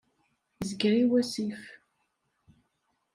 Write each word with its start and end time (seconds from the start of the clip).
Yezger 0.57 0.93
i 1.01 1.03
wasif. 1.09 1.61